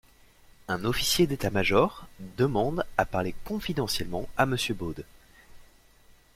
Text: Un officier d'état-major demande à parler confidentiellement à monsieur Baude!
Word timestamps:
Un 0.67 0.83
officier 0.83 1.27
d'état-major 1.27 2.07
demande 2.35 2.87
à 2.97 3.05
parler 3.05 3.35
confidentiellement 3.45 4.27
à 4.35 4.47
monsieur 4.47 4.73
Baude! 4.73 5.05